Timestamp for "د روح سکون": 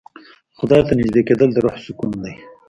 1.53-2.11